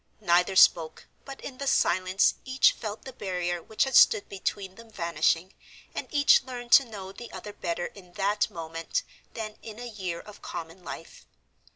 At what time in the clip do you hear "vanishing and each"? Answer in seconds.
4.89-6.41